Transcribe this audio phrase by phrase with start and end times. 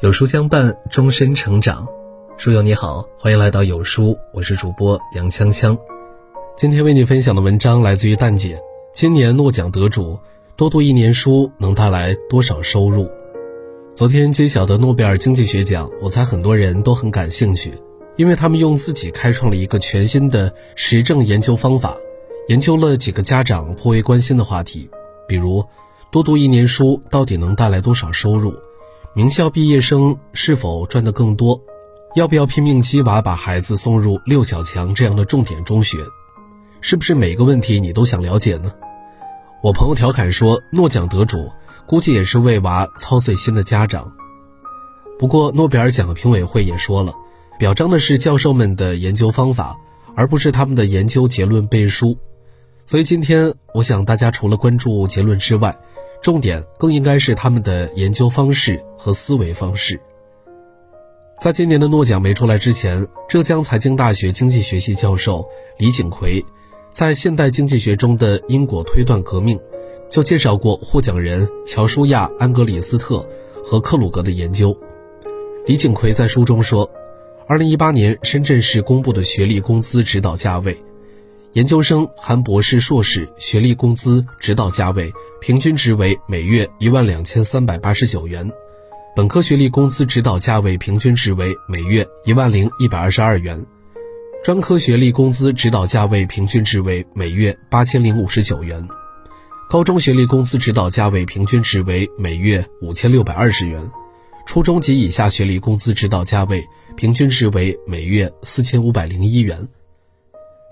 [0.00, 1.86] 有书相伴，终身成长。
[2.36, 5.76] 书友你好，欢迎来到有书，我是主播杨锵锵。
[6.56, 8.58] 今天为你分享的文章来自于蛋姐。
[8.92, 10.18] 今年诺奖得主，
[10.54, 13.10] 多读一年书能带来多少收入？
[13.94, 17.72] 昨天揭晓的诺贝尔经济学奖，我猜很多人都很感兴趣，
[18.16, 21.96] 因为他们用自己开创了一个全新的实证研究方法，
[22.48, 24.88] 研究了几个家长颇为关心的话题，
[25.26, 25.64] 比如
[26.12, 28.54] 多读一年书到底能带来多少收入？
[29.12, 31.60] 名校毕业生是否赚得更多？
[32.14, 35.98] 要不要拼命鸡娃把孩子送入六小强这样的重点中学？
[36.80, 38.72] 是不是每个问题你都想了解呢？
[39.62, 41.50] 我朋友调侃说，诺奖得主
[41.86, 44.12] 估计也是为娃操碎心的家长。
[45.18, 47.12] 不过诺贝尔奖的评委会也说了，
[47.58, 49.76] 表彰的是教授们的研究方法，
[50.14, 52.16] 而不是他们的研究结论背书。
[52.86, 55.76] 所以今天我想大家除了关注结论之外，
[56.26, 60.00] 重点更应该是他们的研究方式和思维方式。
[61.40, 66.44] 在今年的诺奖没出来之前，浙江财经大学经济学系教授李景奎
[66.90, 69.56] 在《现代经济学中的因果推断革命》
[70.10, 73.24] 就介绍过获奖人乔舒亚·安格里斯特
[73.62, 74.76] 和克鲁格的研究。
[75.64, 76.90] 李景奎在书中说，
[77.46, 80.76] 二零一八年深圳市公布的学历工资指导价位。
[81.56, 88.46] 研究生含博士、硕士学历工资指导价位平均值为每月一万两千三百八十九元，
[89.16, 93.58] 本科学历工资指导价位平均值为每月一万零一百二十二元，
[94.44, 98.86] 专科学历工资指导价位平均值为每月八千零五十九元，
[99.70, 103.80] 高中学历工资指导价位平均值为每月五千六百二十元，
[104.44, 106.62] 初中及以下学历工资指导价位
[106.98, 109.66] 平均值为每月四千五百零一元。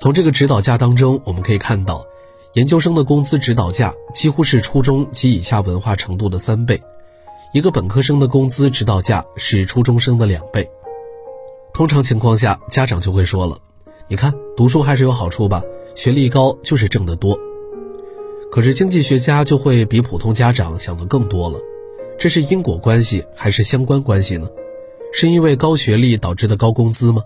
[0.00, 2.06] 从这个指导价当中，我们可以看到，
[2.54, 6.82] 研究生的工资指导价几乎是初中及以下文化程度的三倍，
[7.52, 10.66] 一个本科生的工资指导价是初中生的两倍。
[11.74, 13.58] 通常情况下，家长就会说了
[14.08, 15.62] ：“你看，读书还是有好处吧？
[15.94, 17.38] 学历高就是挣得多。”
[18.50, 21.60] 可是经济学家就会比普通家长想的更多了，
[22.18, 24.48] 这是因果关系还是相关关系呢？
[25.12, 27.22] 是因为高学历导致的高工资吗？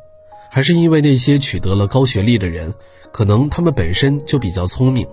[0.55, 2.73] 还是因为那些取得了高学历的人，
[3.11, 5.05] 可能他们本身就比较聪明，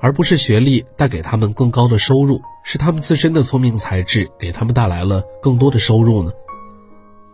[0.00, 6.32] 而不是学历带给他们更高的收入，是他们自身的聪明才智给他们带来了更多的收入呢？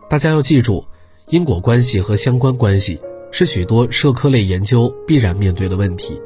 [0.07, 0.85] 大家要记住，
[1.29, 6.21] 因果关系和相关关系是许多社科类研究必然面对的问题。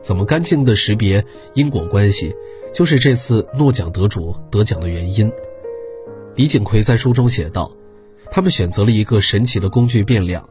[0.00, 1.22] 怎么干净的识别
[1.52, 2.34] 因果关系，
[2.72, 5.30] 就是这次诺奖得主得奖的原因。
[6.34, 7.70] 李景奎在书中写道
[8.32, 10.42] ：“他们选择了一个神奇的工具变量。”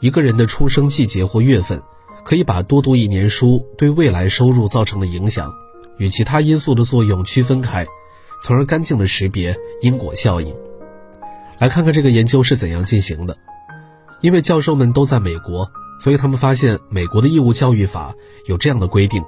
[0.00, 1.80] 一个人的出生季节或月份，
[2.24, 5.52] 可以把多读一年书对未来收入造成的影响，
[5.98, 7.86] 与其他因素的作用区分开，
[8.42, 10.54] 从而干净的识别因果效应。
[11.58, 13.36] 来看看这个研究是怎样进行的。
[14.20, 18.14] 因为教授们都在美国，所以他们发现美国的义务教育法
[18.46, 19.22] 有这样的规定：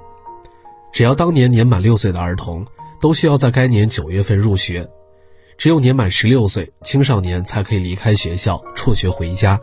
[0.91, 2.65] 只要当年年满六岁的儿童，
[2.99, 4.83] 都需要在该年九月份入学；
[5.55, 9.59] 只有年满十六岁，青少年才可以离开学校辍学回家。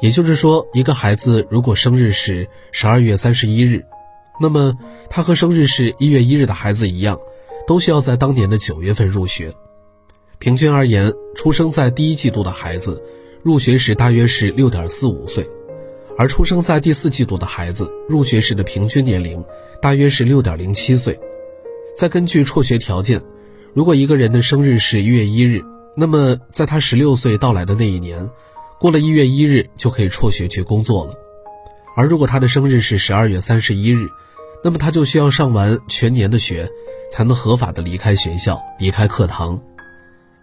[0.00, 3.84] 也就是说，一个孩子如果生日是十二月三十一日，
[4.40, 4.72] 那么
[5.10, 7.18] 他和生日是一月一日的孩子一样，
[7.66, 9.52] 都需要在当年的九月份入学。
[10.38, 13.02] 平均而言，出生在第一季度的孩子，
[13.42, 15.44] 入学时大约是六点四五岁，
[16.16, 19.44] 而出生在第四季度的孩子，入学时的平均年龄
[19.82, 21.18] 大约是六点零七岁。
[21.96, 23.20] 再根据辍学条件，
[23.74, 25.60] 如果一个人的生日是一月一日，
[25.96, 28.30] 那么在他十六岁到来的那一年。
[28.80, 31.14] 过了一月一日就可以辍学去工作了，
[31.96, 34.06] 而如果他的生日是十二月三十一日，
[34.62, 36.70] 那么他就需要上完全年的学，
[37.10, 39.60] 才能合法的离开学校，离开课堂。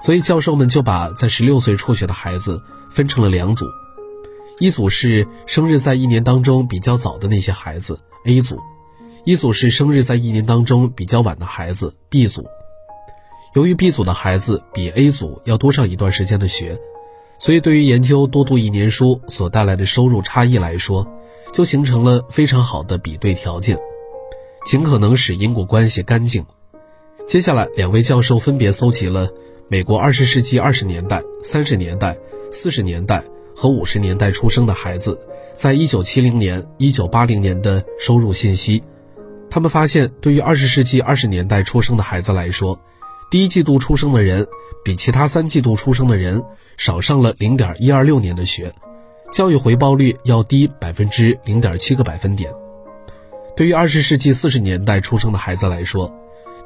[0.01, 3.65] 所以教授们就把在十六岁辍学的孩子分成了两组，
[4.59, 8.59] 一组是生日在一年当中比较早的那些孩子 A 组，
[9.23, 12.45] 一组是生日在一年当中比较晚的孩子 B 组。
[13.53, 16.77] 由于 B 组的孩子比 A 组要多上一段时间的学。
[17.37, 21.05] 所以，对于研究多读一年书所带来的收入差异来说，
[21.51, 23.77] 就形成了非常好的比对条件，
[24.65, 26.45] 尽可能使因果关系干净。
[27.27, 29.29] 接下来，两位教授分别搜集了
[29.67, 32.17] 美国二十世纪二十年代、三十年代、
[32.49, 33.23] 四十年代
[33.55, 35.19] 和五十年代出生的孩子，
[35.53, 38.81] 在一九七零年、一九八零年的收入信息。
[39.49, 42.79] 他们发现，对于二十世纪二十年代出生的孩子来说，
[43.29, 44.47] 第一季度出生的人
[44.83, 46.43] 比其他三季度出生的人。
[46.77, 48.69] 少上了零点一二六年的学，
[49.31, 52.51] 教育回报率要低百分之零点七个百分点。
[53.55, 56.13] 对于二十世纪四十年代出生的孩子来说，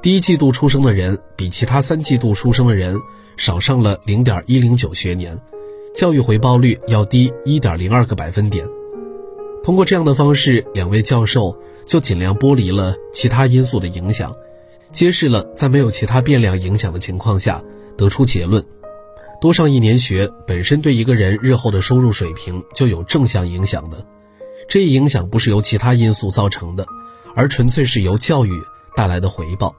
[0.01, 2.99] 第一季度出生的人比其他三季度出生的人
[3.37, 5.39] 少上了零点一零九学年，
[5.93, 8.65] 教育回报率要低一点零二个百分点。
[9.63, 14.35] 通过这样的方式，两位教授就尽量剥离了其他因素的影响，
[14.91, 17.63] 揭示了在没有其他变量影响的情况下，
[17.97, 18.63] 得出结论：
[19.39, 24.05] 多上一年学本身对一个人日后的收入水平就有正向影响的。
[24.67, 26.85] 这一影响不是由其他因素造成的，
[27.35, 28.51] 而纯粹是由教育
[28.95, 29.75] 带来的回报。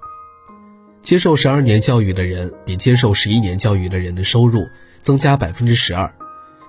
[1.02, 4.66] 接受十二年教育的人比接受十一年教育的人的收入
[5.00, 6.12] 增加百分之十二，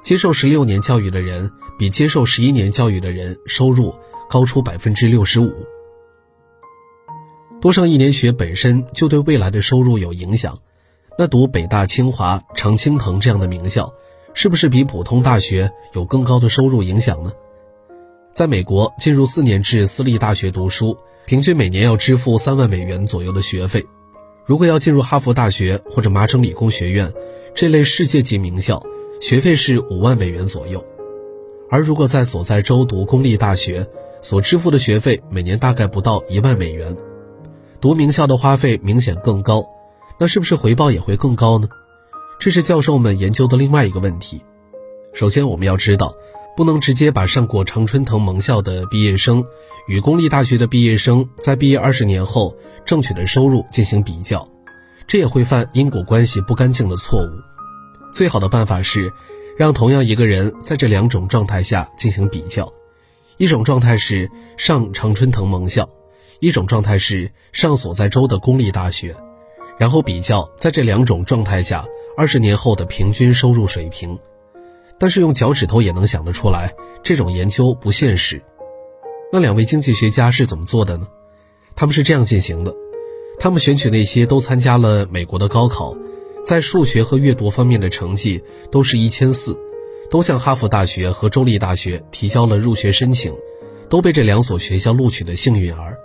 [0.02, 3.94] 接受十六年教育的人比接受十一年教育的人收入
[4.30, 5.54] 高出百分之六十五。
[7.62, 10.58] 多上一年学本身就对未来的收入有影响，
[11.16, 13.94] 那读北大、清华、常青藤这样的名校，
[14.34, 17.32] 是不是比普通大学有更高的收入影响呢？
[18.34, 20.98] 在美国，进入四年制私立大学读书，
[21.28, 23.86] 平均每年要支付三万美元左右的学费。
[24.44, 27.14] 如果要进入哈佛大学或者麻省理工学院
[27.54, 28.84] 这类世界级名校，
[29.22, 30.80] 学费是五万美元左右；
[31.70, 33.88] 而如果在所在州读公立大学，
[34.20, 36.98] 所支付的学费每年大概不到一万美元。
[37.82, 39.66] 读名校的花费明显更高，
[40.20, 41.68] 那是不是回报也会更高呢？
[42.40, 44.40] 这是教授们研究的另外一个问题。
[45.14, 46.14] 首先，我们要知道，
[46.56, 49.44] 不能直接把上过常春藤盟校的毕业生
[49.88, 52.56] 与公立大学的毕业生在毕业二十年后。
[52.84, 54.48] 挣取的收入进行比较，
[55.06, 57.30] 这也会犯因果关系不干净的错误。
[58.12, 59.14] 最好的办法是，
[59.56, 62.74] 让同样一个人在这两种状态下进行比较：
[63.38, 65.88] 一种状态是上常春藤盟校，
[66.42, 69.16] 一种状态是上所在州的公立大学，
[69.78, 71.86] 然后比较在这两种状态下
[72.18, 74.18] 二十年后的平均收入水平。
[74.98, 76.74] 但是用脚趾头也能想得出来，
[77.04, 78.42] 这种研究不现实。
[79.32, 81.08] 那两位经济学家是怎么做的呢？
[81.76, 82.74] 他们是这样进行的：
[83.40, 85.96] 他们选取那些都参加了美国的高考，
[86.44, 89.56] 在数学和阅读方面的成绩都是一千四，
[90.10, 93.32] 都向哈佛大学和州立大学提交了入学申请，
[93.92, 96.00] 都被这两所学校录取的幸运儿。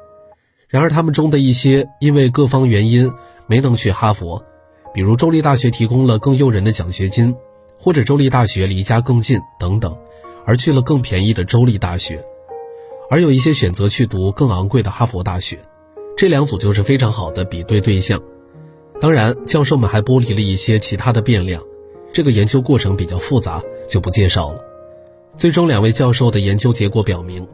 [0.77, 3.11] 然而，他们中的一些因为各方原因
[3.47, 4.45] 没能去哈佛，
[4.93, 7.35] 比如州立大学提供了更诱人的奖学金，
[7.79, 9.97] 或者州立大学离家更近等等，
[10.45, 12.23] 而去了更便宜的州立大学。
[13.09, 15.59] 而有一些选择去读更昂贵的哈佛大学，
[16.15, 18.21] 这两组就是非常好的比对对象。
[19.01, 21.63] 当然，教授们还剥离了一些其他的变量，
[22.13, 24.61] 这个研究过程比较复杂，就不介绍了。
[25.35, 27.49] 最终，两位教授的研究结果表明，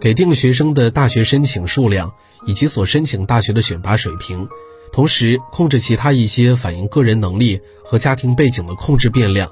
[0.00, 2.12] 给定学生的大学申请数量
[2.46, 4.48] 以及所申请大学的选拔水平，
[4.92, 9.50] 同时控制其他一些反映个人能力和家庭背景的控制变量，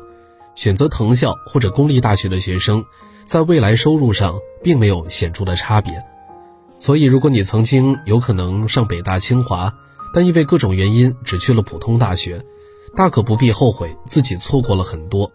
[0.55, 2.85] 选择藤校或者公立大学的学生。
[3.27, 5.93] 在未来收入上并没有显著的差别，
[6.79, 9.75] 所以如果你曾经有可能上北大清华，
[10.15, 12.41] 但因为各种原因只去了普通大学，
[12.95, 15.33] 大可不必后悔自己错过了很多。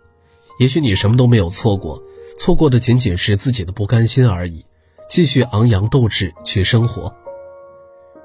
[0.57, 2.01] 也许你什么都没有错过，
[2.39, 4.63] 错过的仅仅是自己的不甘心而已。
[5.09, 7.13] 继续昂扬斗志去生活。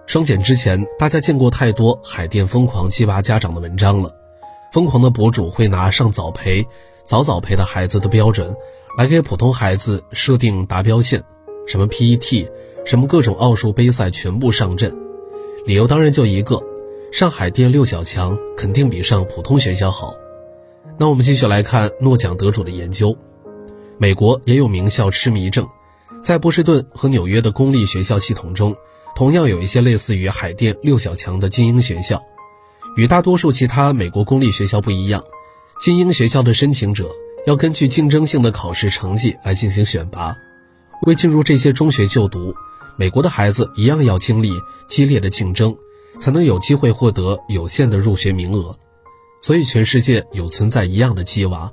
[0.07, 4.15] 双减之前，大家见过太多海淀疯狂鸡娃家长的文章了，
[4.73, 6.65] 疯狂的博主会拿上早培、
[7.05, 8.55] 早早培的孩子的标准。
[8.97, 11.23] 来给普通孩子设定达标线，
[11.67, 12.49] 什么 PET，
[12.87, 14.97] 什么各种奥数杯赛全部上阵，
[15.67, 16.63] 理由当然就一个，
[17.13, 20.15] 上海淀六小强肯定比上普通学校好。
[20.97, 23.15] 那我们继续来看诺奖得主的研究。
[23.99, 25.69] 美国也有名校痴迷症，
[26.23, 28.75] 在波士顿和纽约的公立学校系统中，
[29.17, 32.23] 同样有一些类似于海淀六小强的精英学校。
[32.97, 35.25] 与大多数其他美国公立学校不一样，
[35.81, 37.11] 精英学校的申请者。
[37.47, 40.37] 要根据竞争性的考试成绩来进行选拔，
[41.03, 42.53] 为进入这些中学就读，
[42.99, 44.53] 美国的孩子一样要经历
[44.89, 45.75] 激烈的竞争，
[46.19, 48.77] 才能有机会获得有限的入学名额。
[49.41, 51.73] 所以，全世界有存在一样的鸡娃，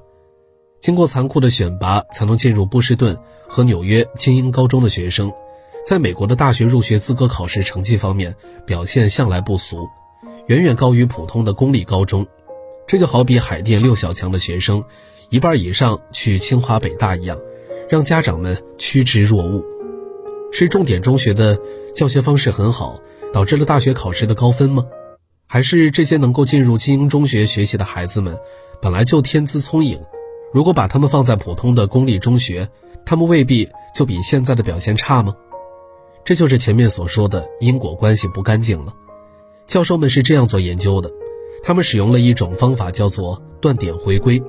[0.79, 5.33] 经过残酷的选拔才能进入波士顿和纽约精英高中的学生，
[5.85, 8.35] 在美国的大学入学资格考试成绩方面
[8.65, 9.89] 表现向来不俗，
[10.47, 12.25] 远远高于普通的公立高中。
[12.87, 14.83] 这就好比海淀六小强的学生。
[15.29, 17.37] 一半以上去清华北大一样，
[17.89, 19.63] 让家长们趋之若鹜。
[20.51, 21.59] 是重点中学的
[21.93, 22.99] 教学方式很好，
[23.33, 24.85] 导致了大学考试的高分吗？
[25.47, 28.37] 还是这些能够进入精英中学学习的孩子们，
[28.81, 29.99] 本来就天资聪颖？
[30.53, 32.69] 如果把他们放在普通的公立中学，
[33.05, 35.35] 他们未必就比现在的表现差吗？
[36.25, 38.93] 这就是前面所说的因果关系不干净了。
[39.67, 41.11] 教授们是这样做研究的，
[41.63, 44.41] 他们使用了一种方法，叫做断点回归。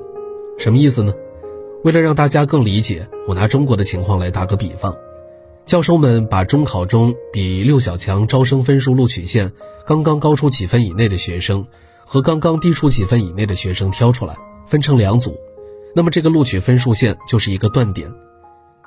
[0.59, 1.13] 什么意思呢？
[1.83, 4.97] 为了让大家更理解，我拿中国的情况来打个比方。
[5.65, 9.53] 教授们把中考中比六小强招生分数录取线
[9.87, 11.67] 刚刚高出几分以内的学生
[12.05, 15.37] 和刚刚低出几分以内的学生挑出来，分成两组，
[15.95, 18.13] 那么这个录取分数线就是一个断点。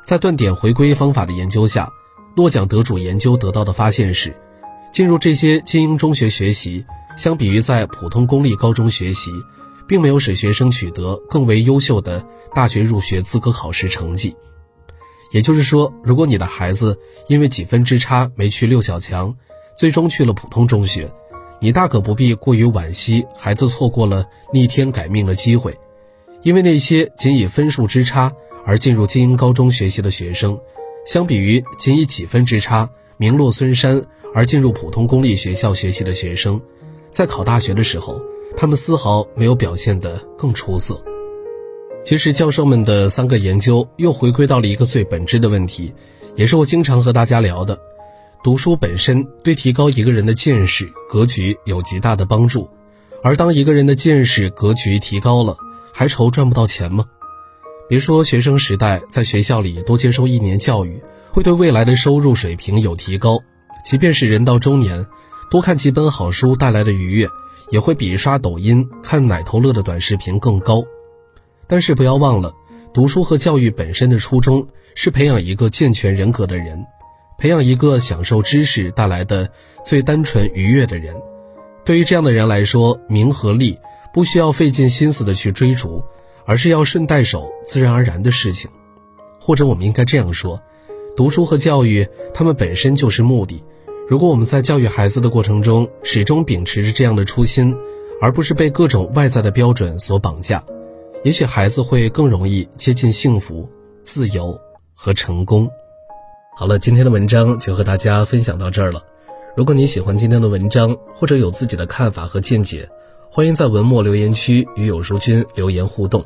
[0.05, 1.89] 在断点回归方法的研究下，
[2.37, 4.35] 诺奖得主研究得到的发现是，
[4.93, 6.85] 进入这些精英中学学习，
[7.17, 9.31] 相比于在普通公立高中学习，
[9.87, 14.35] 并没有使学生取得更为优秀的大学入学资格考试成绩。
[15.31, 19.35] 也就是说，如果你的孩子因为几分之差没去六小强，
[19.75, 21.11] 最终去了普通中学，
[21.59, 25.75] 你大可不必过于惋惜孩子错过了逆天改命的机会，
[26.43, 28.31] 因为那些仅以分数之差
[28.63, 30.59] 而进入精英高中学习的学生，
[31.07, 36.59] 相比于仅以几分之差名落孙山而进入普通公立学校学习的学生，
[37.11, 38.21] 在考大学的时候，
[38.57, 41.01] 他们丝毫没有表现得更出色。
[42.03, 45.93] 其实，教授们的三个研究又回归到了一个最本质的问题，
[46.35, 47.79] 也是我经常和大家聊的：
[48.43, 52.69] 读书本身对提高一个人的见识、格局有极大的帮助。
[53.23, 55.55] 而当一个人的见识、格局提高了，
[55.93, 57.05] 还愁赚不到钱吗？
[57.89, 61.01] 别说学生时代在学校里多接受一年教育，
[61.31, 63.37] 会对未来的收入水平有提高；
[63.81, 65.05] 即便是人到中年，
[65.49, 67.29] 多看几本好书带来的愉悦，
[67.69, 70.83] 也会比刷抖音、看奶头乐的短视频更高。
[71.65, 72.53] 但是不要忘了，
[72.93, 76.85] 读书和教育本身的初衷是培养一个健全人格的人，
[77.37, 79.49] 培养一个享受知识带来的
[79.85, 81.15] 最单纯愉悦的人。
[81.85, 83.79] 对于这样的人来说，名和利
[84.13, 86.03] 不需要费尽心思的去追逐，
[86.47, 88.71] 而是要顺带手、自然而然的事情。
[89.39, 90.59] 或者我们应该这样说：
[91.15, 93.63] 读书和教育，它们本身就是目的。
[94.07, 97.75] 如果我们在教育孩子的过程中始终秉持着这样的初心，
[98.21, 100.63] 而不是被各种外在的标准所绑架。
[101.23, 103.69] 也许孩子会更容易接近幸福、
[104.01, 104.57] 自由
[104.93, 105.69] 和成功。
[106.55, 109.03] 好了，今天的文章就和大家分享到这儿了。
[109.55, 112.87] 如果你喜欢今天的文章，或者有自己的看法和见解，
[113.29, 116.25] 欢迎在文末留言区与有书君留言互动。